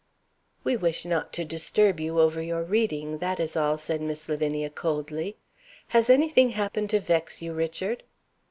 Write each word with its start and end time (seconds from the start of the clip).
"We 0.63 0.75
wish 0.75 1.05
not 1.05 1.31
to 1.33 1.45
disturb 1.45 1.99
you 1.99 2.19
over 2.19 2.41
your 2.41 2.63
reading, 2.63 3.19
that 3.19 3.39
is 3.39 3.55
all," 3.55 3.77
said 3.77 4.01
Miss 4.01 4.27
Lavinia, 4.27 4.71
coldly. 4.71 5.37
"Has 5.89 6.09
anything 6.09 6.49
happened 6.49 6.89
to 6.89 6.99
vex 6.99 7.43
you, 7.43 7.53
Richard?" 7.53 8.01